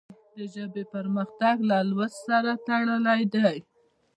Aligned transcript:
د 0.35 0.37
ژبې 0.53 0.83
پرمختګ 0.93 1.55
له 1.69 1.77
لوست 1.89 2.17
سره 2.27 2.51
تړلی 2.67 3.21
دی. 3.33 3.57